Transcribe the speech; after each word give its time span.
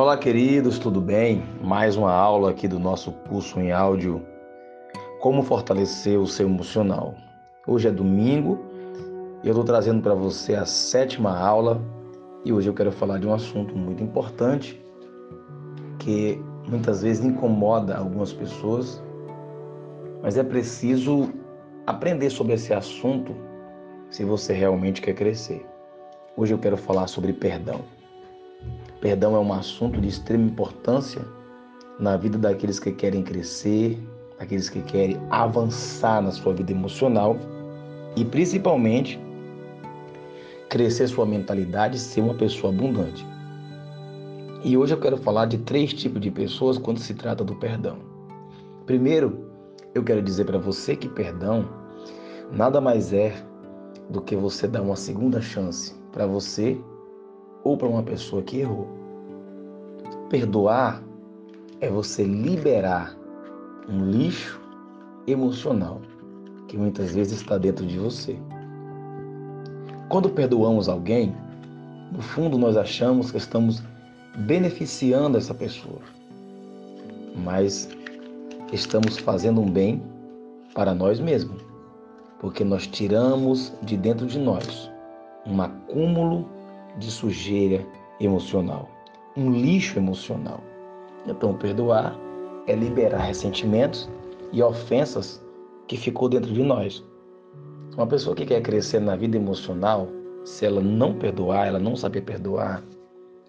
Olá, 0.00 0.16
queridos, 0.16 0.78
tudo 0.78 0.98
bem? 0.98 1.44
Mais 1.62 1.94
uma 1.94 2.10
aula 2.10 2.52
aqui 2.52 2.66
do 2.66 2.78
nosso 2.78 3.12
curso 3.12 3.60
em 3.60 3.70
áudio 3.70 4.26
Como 5.20 5.42
fortalecer 5.42 6.18
o 6.18 6.26
seu 6.26 6.46
emocional. 6.48 7.14
Hoje 7.66 7.88
é 7.88 7.90
domingo 7.90 8.64
e 9.44 9.46
eu 9.46 9.50
estou 9.50 9.62
trazendo 9.62 10.00
para 10.00 10.14
você 10.14 10.54
a 10.54 10.64
sétima 10.64 11.38
aula 11.38 11.82
e 12.46 12.50
hoje 12.50 12.66
eu 12.66 12.72
quero 12.72 12.90
falar 12.90 13.18
de 13.18 13.28
um 13.28 13.34
assunto 13.34 13.76
muito 13.76 14.02
importante 14.02 14.82
que 15.98 16.42
muitas 16.66 17.02
vezes 17.02 17.22
incomoda 17.22 17.94
algumas 17.94 18.32
pessoas, 18.32 19.02
mas 20.22 20.38
é 20.38 20.42
preciso 20.42 21.28
aprender 21.86 22.30
sobre 22.30 22.54
esse 22.54 22.72
assunto 22.72 23.36
se 24.08 24.24
você 24.24 24.54
realmente 24.54 25.02
quer 25.02 25.12
crescer. 25.12 25.66
Hoje 26.34 26.54
eu 26.54 26.58
quero 26.58 26.78
falar 26.78 27.06
sobre 27.06 27.34
perdão. 27.34 27.99
Perdão 29.00 29.34
é 29.34 29.38
um 29.38 29.52
assunto 29.52 30.00
de 30.00 30.08
extrema 30.08 30.44
importância 30.44 31.22
na 31.98 32.16
vida 32.16 32.36
daqueles 32.36 32.78
que 32.78 32.92
querem 32.92 33.22
crescer, 33.22 33.98
daqueles 34.38 34.68
que 34.68 34.82
querem 34.82 35.18
avançar 35.30 36.22
na 36.22 36.30
sua 36.30 36.52
vida 36.52 36.72
emocional 36.72 37.36
e 38.14 38.24
principalmente 38.24 39.18
crescer 40.68 41.08
sua 41.08 41.24
mentalidade 41.24 41.96
e 41.96 42.00
ser 42.00 42.20
uma 42.20 42.34
pessoa 42.34 42.72
abundante. 42.72 43.26
E 44.62 44.76
hoje 44.76 44.92
eu 44.92 45.00
quero 45.00 45.16
falar 45.16 45.46
de 45.46 45.56
três 45.58 45.94
tipos 45.94 46.20
de 46.20 46.30
pessoas 46.30 46.76
quando 46.76 47.00
se 47.00 47.14
trata 47.14 47.42
do 47.42 47.54
perdão. 47.56 47.98
Primeiro, 48.84 49.50
eu 49.94 50.04
quero 50.04 50.20
dizer 50.20 50.44
para 50.44 50.58
você 50.58 50.94
que 50.94 51.08
perdão 51.08 51.66
nada 52.52 52.80
mais 52.80 53.12
é 53.12 53.34
do 54.10 54.20
que 54.20 54.36
você 54.36 54.68
dar 54.68 54.82
uma 54.82 54.96
segunda 54.96 55.40
chance 55.40 55.94
para 56.12 56.26
você 56.26 56.78
ou 57.64 57.76
para 57.76 57.88
uma 57.88 58.02
pessoa 58.02 58.42
que 58.42 58.60
errou. 58.60 58.88
Perdoar 60.28 61.02
é 61.80 61.88
você 61.88 62.24
liberar 62.24 63.16
um 63.88 64.04
lixo 64.10 64.60
emocional 65.26 66.00
que 66.68 66.76
muitas 66.76 67.14
vezes 67.14 67.40
está 67.40 67.58
dentro 67.58 67.84
de 67.84 67.98
você. 67.98 68.38
Quando 70.08 70.30
perdoamos 70.30 70.88
alguém, 70.88 71.34
no 72.12 72.22
fundo 72.22 72.58
nós 72.58 72.76
achamos 72.76 73.30
que 73.30 73.38
estamos 73.38 73.82
beneficiando 74.38 75.36
essa 75.36 75.54
pessoa, 75.54 76.00
mas 77.44 77.88
estamos 78.72 79.18
fazendo 79.18 79.60
um 79.60 79.70
bem 79.70 80.02
para 80.74 80.94
nós 80.94 81.18
mesmos, 81.18 81.60
porque 82.38 82.64
nós 82.64 82.86
tiramos 82.86 83.72
de 83.82 83.96
dentro 83.96 84.26
de 84.26 84.38
nós 84.38 84.90
um 85.46 85.60
acúmulo 85.60 86.48
de 86.98 87.10
sujeira 87.10 87.86
emocional, 88.20 88.88
um 89.36 89.50
lixo 89.50 89.98
emocional. 89.98 90.60
Então, 91.26 91.54
perdoar 91.54 92.18
é 92.66 92.74
liberar 92.74 93.18
ressentimentos 93.18 94.08
e 94.52 94.62
ofensas 94.62 95.44
que 95.86 95.96
ficou 95.96 96.28
dentro 96.28 96.52
de 96.52 96.62
nós. 96.62 97.04
Uma 97.96 98.06
pessoa 98.06 98.34
que 98.36 98.46
quer 98.46 98.62
crescer 98.62 99.00
na 99.00 99.16
vida 99.16 99.36
emocional, 99.36 100.08
se 100.44 100.64
ela 100.64 100.80
não 100.80 101.14
perdoar, 101.14 101.66
ela 101.66 101.78
não 101.78 101.96
saber 101.96 102.22
perdoar, 102.22 102.82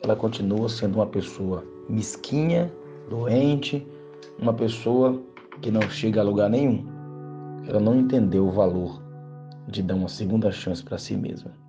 ela 0.01 0.15
continua 0.15 0.67
sendo 0.67 0.95
uma 0.95 1.05
pessoa 1.05 1.63
mesquinha, 1.87 2.73
doente, 3.09 3.85
uma 4.39 4.53
pessoa 4.53 5.21
que 5.61 5.69
não 5.69 5.81
chega 5.81 6.21
a 6.21 6.23
lugar 6.23 6.49
nenhum. 6.49 6.85
Ela 7.67 7.79
não 7.79 7.95
entendeu 7.95 8.47
o 8.47 8.51
valor 8.51 9.01
de 9.67 9.83
dar 9.83 9.95
uma 9.95 10.09
segunda 10.09 10.51
chance 10.51 10.83
para 10.83 10.97
si 10.97 11.15
mesma. 11.15 11.60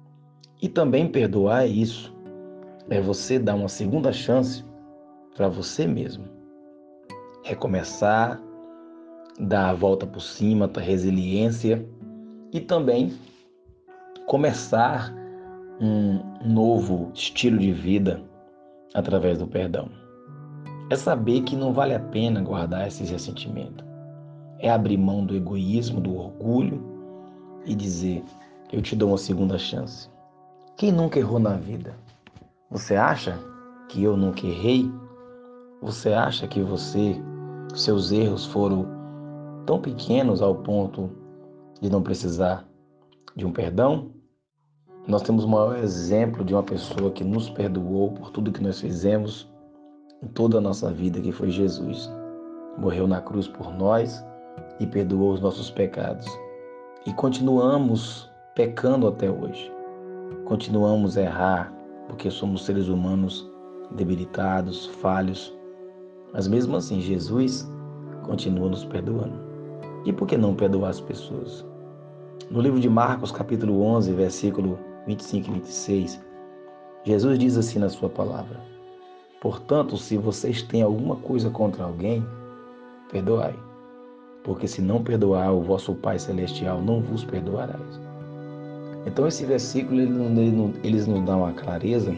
E 0.62 0.68
também 0.68 1.08
perdoar 1.08 1.64
é 1.64 1.66
isso. 1.66 2.14
É 2.88 3.00
você 3.00 3.36
dar 3.36 3.56
uma 3.56 3.68
segunda 3.68 4.12
chance 4.12 4.64
para 5.34 5.48
você 5.48 5.88
mesmo. 5.88 6.24
Recomeçar, 7.42 8.40
dar 9.40 9.70
a 9.70 9.74
volta 9.74 10.06
por 10.06 10.20
cima, 10.20 10.68
ter 10.68 10.82
resiliência 10.82 11.84
e 12.52 12.60
também 12.60 13.12
começar 14.26 15.12
um 15.80 16.20
novo 16.44 17.10
estilo 17.12 17.58
de 17.58 17.72
vida 17.72 18.22
através 18.94 19.38
do 19.38 19.48
perdão. 19.48 19.88
É 20.90 20.94
saber 20.94 21.40
que 21.42 21.56
não 21.56 21.72
vale 21.72 21.94
a 21.94 22.00
pena 22.00 22.40
guardar 22.40 22.86
esses 22.86 23.10
ressentimentos. 23.10 23.84
É 24.60 24.70
abrir 24.70 24.96
mão 24.96 25.26
do 25.26 25.34
egoísmo, 25.34 26.00
do 26.00 26.14
orgulho 26.14 26.80
e 27.66 27.74
dizer: 27.74 28.22
Eu 28.72 28.80
te 28.80 28.94
dou 28.94 29.08
uma 29.08 29.18
segunda 29.18 29.58
chance. 29.58 30.08
Quem 30.76 30.90
nunca 30.90 31.18
errou 31.18 31.38
na 31.38 31.54
vida? 31.54 31.94
Você 32.70 32.96
acha 32.96 33.38
que 33.88 34.02
eu 34.02 34.16
nunca 34.16 34.46
errei? 34.46 34.90
Você 35.82 36.12
acha 36.12 36.48
que 36.48 36.60
você, 36.62 37.20
seus 37.74 38.10
erros 38.10 38.46
foram 38.46 38.86
tão 39.66 39.80
pequenos 39.80 40.40
ao 40.40 40.54
ponto 40.56 41.10
de 41.80 41.90
não 41.90 42.02
precisar 42.02 42.66
de 43.36 43.44
um 43.44 43.52
perdão? 43.52 44.10
Nós 45.06 45.22
temos 45.22 45.44
o 45.44 45.48
maior 45.48 45.76
exemplo 45.76 46.44
de 46.44 46.54
uma 46.54 46.62
pessoa 46.62 47.10
que 47.10 47.22
nos 47.22 47.50
perdoou 47.50 48.12
por 48.12 48.30
tudo 48.30 48.52
que 48.52 48.62
nós 48.62 48.80
fizemos 48.80 49.50
em 50.22 50.28
toda 50.28 50.58
a 50.58 50.60
nossa 50.60 50.90
vida, 50.90 51.20
que 51.20 51.32
foi 51.32 51.50
Jesus. 51.50 52.10
Morreu 52.78 53.06
na 53.06 53.20
cruz 53.20 53.46
por 53.46 53.72
nós 53.74 54.24
e 54.80 54.86
perdoou 54.86 55.34
os 55.34 55.40
nossos 55.40 55.70
pecados. 55.70 56.26
E 57.04 57.12
continuamos 57.12 58.30
pecando 58.54 59.06
até 59.06 59.30
hoje. 59.30 59.81
Continuamos 60.52 61.16
a 61.16 61.22
errar 61.22 61.72
porque 62.06 62.30
somos 62.30 62.66
seres 62.66 62.86
humanos 62.86 63.50
debilitados, 63.92 64.84
falhos. 65.00 65.50
Mas 66.30 66.46
mesmo 66.46 66.76
assim, 66.76 67.00
Jesus 67.00 67.66
continua 68.24 68.68
nos 68.68 68.84
perdoando. 68.84 69.32
E 70.04 70.12
por 70.12 70.28
que 70.28 70.36
não 70.36 70.54
perdoar 70.54 70.90
as 70.90 71.00
pessoas? 71.00 71.64
No 72.50 72.60
livro 72.60 72.78
de 72.78 72.90
Marcos, 72.90 73.32
capítulo 73.32 73.80
11, 73.80 74.12
versículo 74.12 74.78
25 75.06 75.48
e 75.48 75.52
26, 75.54 76.22
Jesus 77.04 77.38
diz 77.38 77.56
assim 77.56 77.78
na 77.78 77.88
sua 77.88 78.10
palavra: 78.10 78.60
Portanto, 79.40 79.96
se 79.96 80.18
vocês 80.18 80.60
têm 80.60 80.82
alguma 80.82 81.16
coisa 81.16 81.48
contra 81.48 81.82
alguém, 81.82 82.22
perdoai, 83.10 83.58
porque 84.44 84.68
se 84.68 84.82
não 84.82 85.02
perdoar, 85.02 85.50
o 85.50 85.62
vosso 85.62 85.94
Pai 85.94 86.18
Celestial 86.18 86.82
não 86.82 87.00
vos 87.00 87.24
perdoará. 87.24 87.80
Então 89.06 89.26
esse 89.26 89.44
versículo 89.44 90.00
ele, 90.00 90.12
ele, 90.40 90.74
eles 90.84 91.06
nos 91.06 91.24
dão 91.24 91.44
a 91.44 91.52
clareza 91.52 92.14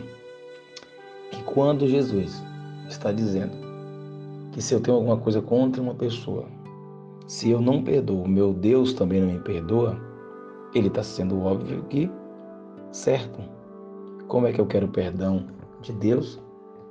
que 1.30 1.42
quando 1.44 1.88
Jesus 1.88 2.42
está 2.88 3.10
dizendo 3.10 3.52
que 4.52 4.62
se 4.62 4.74
eu 4.74 4.80
tenho 4.80 4.96
alguma 4.96 5.16
coisa 5.16 5.40
contra 5.40 5.82
uma 5.82 5.94
pessoa, 5.94 6.46
se 7.26 7.50
eu 7.50 7.60
não 7.60 7.82
perdoo, 7.82 8.28
meu 8.28 8.52
Deus 8.52 8.92
também 8.92 9.20
não 9.20 9.32
me 9.32 9.40
perdoa, 9.40 9.98
ele 10.74 10.88
está 10.88 11.02
sendo 11.02 11.40
óbvio 11.40 11.82
que 11.84 12.10
certo. 12.92 13.40
Como 14.28 14.46
é 14.46 14.52
que 14.52 14.60
eu 14.60 14.66
quero 14.66 14.88
perdão 14.88 15.46
de 15.80 15.92
Deus 15.92 16.40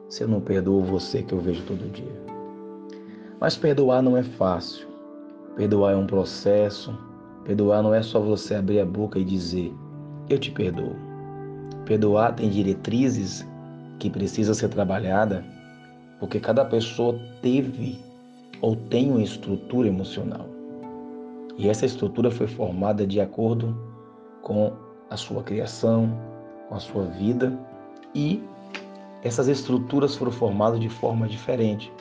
se 0.10 0.24
eu 0.24 0.28
não 0.28 0.42
perdoo 0.42 0.84
você 0.84 1.24
que 1.24 1.34
eu 1.34 1.40
vejo 1.40 1.64
todo 1.66 1.92
dia? 1.92 2.24
Mas 3.40 3.56
perdoar 3.56 4.02
não 4.02 4.18
é 4.18 4.24
fácil. 4.24 4.88
Perdoar 5.56 5.94
é 5.94 5.96
um 5.96 6.08
processo. 6.08 6.98
Perdoar 7.44 7.84
não 7.84 7.94
é 7.94 8.02
só 8.02 8.20
você 8.20 8.56
abrir 8.56 8.80
a 8.80 8.86
boca 8.86 9.20
e 9.20 9.24
dizer 9.24 9.74
eu 10.30 10.38
te 10.40 10.52
perdoo. 10.52 10.96
Perdoar 11.86 12.36
tem 12.36 12.50
diretrizes 12.50 13.46
que 14.00 14.10
precisa 14.10 14.54
ser 14.54 14.70
trabalhada, 14.70 15.44
porque 16.20 16.40
cada 16.40 16.64
pessoa 16.66 17.20
teve 17.42 18.00
ou 18.62 18.76
tem 18.76 19.12
uma 19.12 19.22
estrutura 19.22 19.88
emocional. 19.88 20.48
E 21.58 21.70
essa 21.70 21.86
estrutura 21.86 22.32
foi 22.32 22.48
formada 22.48 23.06
de 23.06 23.20
acordo 23.20 23.78
com 24.42 24.72
a 25.10 25.18
sua 25.18 25.44
criação, 25.44 26.10
com 26.70 26.76
a 26.76 26.80
sua 26.80 27.06
vida 27.06 27.58
e 28.16 28.42
essas 29.24 29.48
estruturas 29.48 30.16
foram 30.16 30.32
formadas 30.32 30.80
de 30.80 30.90
forma 30.90 31.28
diferente. 31.28 31.92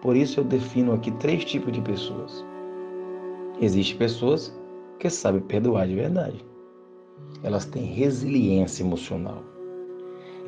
Por 0.00 0.16
isso 0.16 0.40
eu 0.40 0.44
defino 0.44 0.92
aqui 0.92 1.10
três 1.12 1.44
tipos 1.44 1.72
de 1.72 1.80
pessoas. 1.80 2.44
Existem 3.60 3.96
pessoas 3.96 4.54
que 4.98 5.08
sabem 5.08 5.40
perdoar 5.40 5.86
de 5.86 5.94
verdade 5.94 6.53
elas 7.42 7.66
têm 7.66 7.84
resiliência 7.84 8.82
emocional. 8.82 9.42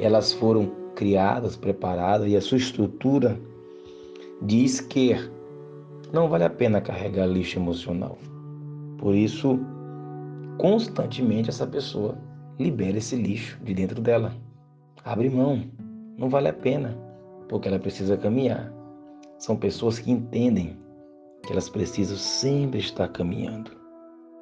Elas 0.00 0.32
foram 0.32 0.73
criadas, 0.94 1.55
preparadas 1.55 2.26
e 2.28 2.37
a 2.37 2.40
sua 2.40 2.58
estrutura 2.58 3.38
diz 4.43 4.81
que 4.81 5.14
não 6.12 6.28
vale 6.28 6.44
a 6.44 6.50
pena 6.50 6.81
carregar 6.81 7.26
lixo 7.26 7.58
emocional. 7.58 8.19
Por 8.99 9.14
isso, 9.14 9.58
constantemente 10.58 11.50
essa 11.50 11.67
pessoa 11.67 12.17
libera 12.58 12.96
esse 12.96 13.14
lixo 13.14 13.58
de 13.62 13.75
dentro 13.75 14.00
dela. 14.00 14.34
Abre 15.05 15.28
mão, 15.28 15.62
não 16.17 16.31
vale 16.31 16.49
a 16.49 16.52
pena, 16.52 16.96
porque 17.49 17.69
ela 17.69 17.78
precisa 17.78 18.17
caminhar. 18.17 18.73
São 19.38 19.55
pessoas 19.55 19.99
que 19.99 20.11
entendem 20.11 20.78
que 21.43 21.52
elas 21.52 21.69
precisam 21.69 22.17
sempre 22.17 22.78
estar 22.78 23.08
caminhando 23.08 23.75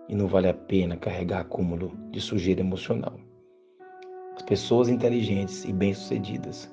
e 0.09 0.15
não 0.15 0.27
vale 0.27 0.49
a 0.49 0.55
pena 0.55 0.97
carregar 0.97 1.41
acúmulo 1.41 1.93
de 2.11 2.21
sujeira 2.21 2.61
emocional. 2.61 3.19
As 4.37 4.43
pessoas 4.43 4.89
inteligentes 4.89 5.65
e 5.65 5.73
bem-sucedidas 5.73 6.73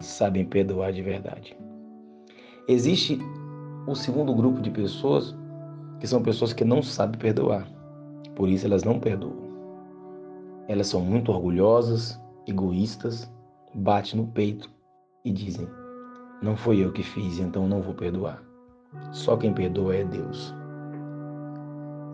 sabem 0.00 0.44
perdoar 0.44 0.92
de 0.92 1.02
verdade. 1.02 1.56
Existe 2.68 3.18
o 3.86 3.94
segundo 3.94 4.34
grupo 4.34 4.60
de 4.60 4.70
pessoas 4.70 5.36
que 6.00 6.06
são 6.06 6.22
pessoas 6.22 6.52
que 6.52 6.64
não 6.64 6.82
sabem 6.82 7.18
perdoar. 7.18 7.68
Por 8.34 8.48
isso 8.48 8.66
elas 8.66 8.82
não 8.82 8.98
perdoam. 8.98 9.46
Elas 10.68 10.88
são 10.88 11.00
muito 11.00 11.30
orgulhosas, 11.30 12.20
egoístas, 12.46 13.30
batem 13.74 14.20
no 14.20 14.26
peito 14.26 14.70
e 15.24 15.30
dizem: 15.30 15.68
Não 16.42 16.56
foi 16.56 16.78
eu 16.78 16.92
que 16.92 17.02
fiz, 17.02 17.38
então 17.38 17.68
não 17.68 17.80
vou 17.80 17.94
perdoar. 17.94 18.42
Só 19.12 19.36
quem 19.36 19.52
perdoa 19.52 19.94
é 19.94 20.04
Deus. 20.04 20.54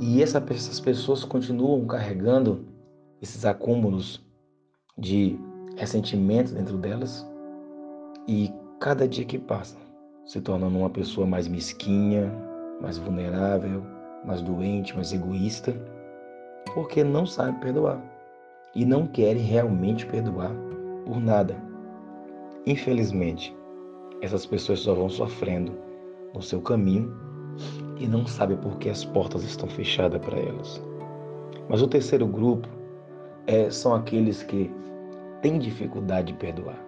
E 0.05 0.21
essa, 0.21 0.45
essas 0.51 0.81
pessoas 0.81 1.23
continuam 1.23 1.87
carregando 1.87 2.67
esses 3.23 3.45
acúmulos 3.45 4.21
de 4.99 5.39
ressentimento 5.77 6.53
dentro 6.53 6.77
delas 6.77 7.25
e 8.27 8.53
cada 8.81 9.07
dia 9.07 9.25
que 9.25 9.39
passa 9.39 9.79
se 10.25 10.41
tornando 10.41 10.77
uma 10.77 10.91
pessoa 10.91 11.25
mais 11.25 11.47
mesquinha, 11.47 12.33
mais 12.81 12.99
vulnerável, 12.99 13.81
mais 14.27 14.43
doente, 14.43 14.93
mais 14.93 15.13
egoísta, 15.13 15.73
porque 16.75 17.05
não 17.05 17.25
sabe 17.25 17.61
perdoar 17.61 18.03
e 18.75 18.85
não 18.85 19.07
querem 19.07 19.43
realmente 19.43 20.05
perdoar 20.07 20.51
por 21.07 21.21
nada. 21.21 21.57
Infelizmente, 22.67 23.57
essas 24.21 24.45
pessoas 24.47 24.81
só 24.81 24.95
vão 24.95 25.09
sofrendo 25.09 25.79
no 26.35 26.43
seu 26.43 26.61
caminho 26.61 27.32
e 27.99 28.07
não 28.07 28.27
sabem 28.27 28.57
por 28.57 28.77
que 28.79 28.89
as 28.89 29.05
portas 29.05 29.45
estão 29.45 29.69
fechadas 29.69 30.21
para 30.21 30.39
elas. 30.39 30.83
Mas 31.69 31.81
o 31.83 31.89
terceiro 31.89 32.27
grupo 32.27 32.69
é, 33.47 33.71
são 33.71 33.95
aqueles 33.95 34.43
que 34.43 34.71
têm 35.41 35.59
dificuldade 35.59 36.33
de 36.33 36.39
perdoar. 36.39 36.79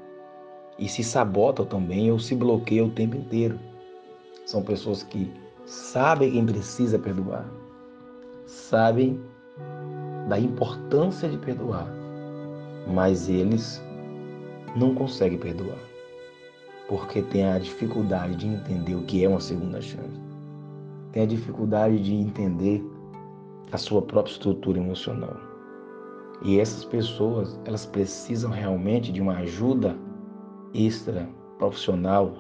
E 0.78 0.88
se 0.88 1.04
sabotam 1.04 1.64
também 1.64 2.10
ou 2.10 2.18
se 2.18 2.34
bloqueiam 2.34 2.88
o 2.88 2.90
tempo 2.90 3.16
inteiro. 3.16 3.58
São 4.44 4.62
pessoas 4.62 5.02
que 5.02 5.32
sabem 5.66 6.32
quem 6.32 6.44
precisa 6.44 6.98
perdoar, 6.98 7.48
sabem 8.46 9.20
da 10.28 10.38
importância 10.38 11.28
de 11.28 11.38
perdoar, 11.38 11.86
mas 12.86 13.28
eles 13.28 13.82
não 14.76 14.94
conseguem 14.94 15.38
perdoar. 15.38 15.78
Porque 16.88 17.22
tem 17.22 17.46
a 17.46 17.58
dificuldade 17.58 18.36
de 18.36 18.46
entender 18.46 18.94
o 18.94 19.02
que 19.02 19.24
é 19.24 19.28
uma 19.28 19.40
segunda 19.40 19.80
chance, 19.80 20.20
tem 21.14 21.22
a 21.22 21.26
dificuldade 21.26 22.00
de 22.00 22.12
entender 22.12 22.84
a 23.70 23.78
sua 23.78 24.02
própria 24.02 24.32
estrutura 24.32 24.80
emocional. 24.80 25.36
E 26.42 26.58
essas 26.58 26.84
pessoas, 26.84 27.58
elas 27.64 27.86
precisam 27.86 28.50
realmente 28.50 29.12
de 29.12 29.22
uma 29.22 29.36
ajuda 29.36 29.96
extra 30.74 31.28
profissional, 31.56 32.34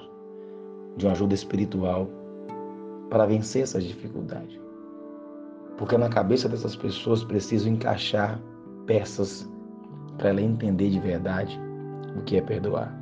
de 0.96 1.06
uma 1.06 1.12
ajuda 1.12 1.34
espiritual 1.34 2.08
para 3.10 3.26
vencer 3.26 3.62
essas 3.62 3.84
dificuldades. 3.84 4.60
Porque 5.78 5.96
na 5.96 6.08
cabeça 6.08 6.48
dessas 6.48 6.74
pessoas 6.74 7.22
precisam 7.22 7.72
encaixar 7.72 8.42
peças 8.86 9.48
para 10.18 10.30
ela 10.30 10.40
entender 10.40 10.90
de 10.90 10.98
verdade 10.98 11.56
o 12.18 12.22
que 12.22 12.38
é 12.38 12.40
perdoar. 12.40 12.92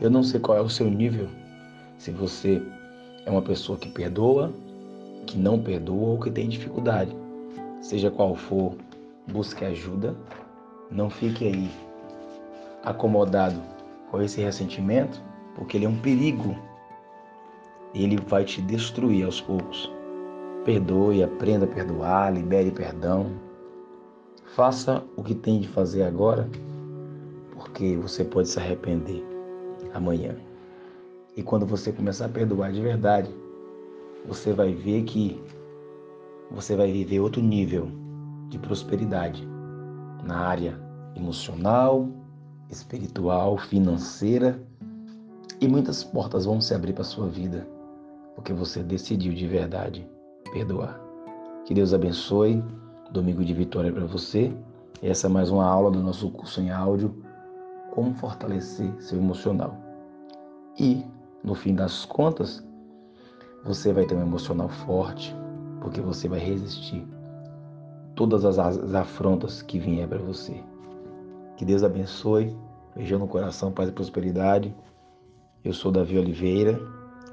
Eu 0.00 0.08
não 0.10 0.22
sei 0.22 0.40
qual 0.40 0.56
é 0.56 0.62
o 0.62 0.70
seu 0.70 0.88
nível, 0.88 1.28
se 1.98 2.10
você 2.12 2.62
é 3.28 3.30
uma 3.30 3.42
pessoa 3.42 3.78
que 3.78 3.90
perdoa, 3.90 4.50
que 5.26 5.36
não 5.36 5.62
perdoa 5.62 6.08
ou 6.08 6.18
que 6.18 6.30
tem 6.30 6.48
dificuldade. 6.48 7.14
Seja 7.82 8.10
qual 8.10 8.34
for, 8.34 8.74
busque 9.30 9.66
ajuda. 9.66 10.16
Não 10.90 11.10
fique 11.10 11.46
aí 11.46 11.70
acomodado 12.82 13.60
com 14.10 14.22
esse 14.22 14.40
ressentimento, 14.40 15.22
porque 15.54 15.76
ele 15.76 15.84
é 15.84 15.88
um 15.88 16.00
perigo. 16.00 16.56
Ele 17.94 18.16
vai 18.16 18.46
te 18.46 18.62
destruir 18.62 19.26
aos 19.26 19.42
poucos. 19.42 19.92
Perdoe, 20.64 21.22
aprenda 21.22 21.66
a 21.66 21.68
perdoar, 21.68 22.32
libere 22.32 22.70
perdão. 22.70 23.32
Faça 24.56 25.04
o 25.16 25.22
que 25.22 25.34
tem 25.34 25.60
de 25.60 25.68
fazer 25.68 26.02
agora, 26.02 26.48
porque 27.52 27.94
você 27.96 28.24
pode 28.24 28.48
se 28.48 28.58
arrepender 28.58 29.22
amanhã. 29.92 30.47
E 31.38 31.42
quando 31.44 31.64
você 31.64 31.92
começar 31.92 32.26
a 32.26 32.28
perdoar 32.28 32.72
de 32.72 32.80
verdade, 32.80 33.32
você 34.26 34.52
vai 34.52 34.74
ver 34.74 35.04
que 35.04 35.40
você 36.50 36.74
vai 36.74 36.90
viver 36.90 37.20
outro 37.20 37.40
nível 37.40 37.88
de 38.48 38.58
prosperidade 38.58 39.46
na 40.24 40.36
área 40.36 40.76
emocional, 41.14 42.08
espiritual, 42.68 43.56
financeira 43.56 44.60
e 45.60 45.68
muitas 45.68 46.02
portas 46.02 46.44
vão 46.44 46.60
se 46.60 46.74
abrir 46.74 46.92
para 46.92 47.04
sua 47.04 47.28
vida 47.28 47.68
porque 48.34 48.52
você 48.52 48.82
decidiu 48.82 49.32
de 49.32 49.46
verdade 49.46 50.04
perdoar. 50.52 51.00
Que 51.64 51.72
Deus 51.72 51.94
abençoe. 51.94 52.64
Domingo 53.12 53.44
de 53.44 53.54
vitória 53.54 53.92
para 53.92 54.06
você. 54.06 54.52
Essa 55.00 55.28
é 55.28 55.30
mais 55.30 55.50
uma 55.50 55.64
aula 55.64 55.88
do 55.88 56.02
nosso 56.02 56.32
curso 56.32 56.60
em 56.60 56.72
áudio 56.72 57.14
como 57.92 58.12
fortalecer 58.14 58.92
seu 59.00 59.18
emocional. 59.18 59.76
E 60.76 61.04
no 61.42 61.54
fim 61.54 61.74
das 61.74 62.04
contas, 62.04 62.64
você 63.64 63.92
vai 63.92 64.04
ter 64.06 64.14
um 64.14 64.22
emocional 64.22 64.68
forte, 64.68 65.34
porque 65.80 66.00
você 66.00 66.28
vai 66.28 66.38
resistir 66.38 67.06
todas 68.14 68.44
as 68.44 68.94
afrontas 68.94 69.62
que 69.62 69.78
vier 69.78 70.08
para 70.08 70.18
você. 70.18 70.60
Que 71.56 71.64
Deus 71.64 71.84
abençoe. 71.84 72.56
Beijão 72.94 73.20
no 73.20 73.28
coração, 73.28 73.70
paz 73.70 73.88
e 73.88 73.92
prosperidade. 73.92 74.74
Eu 75.64 75.72
sou 75.72 75.92
Davi 75.92 76.18
Oliveira, 76.18 76.80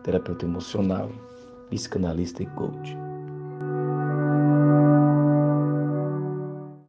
terapeuta 0.04 0.46
emocional, 0.46 1.10
psicanalista 1.70 2.44
e 2.44 2.46
coach. 2.48 3.05